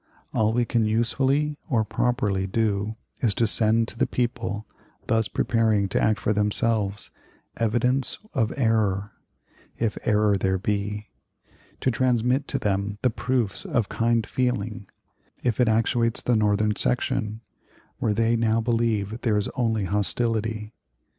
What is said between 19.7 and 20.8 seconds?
hostility.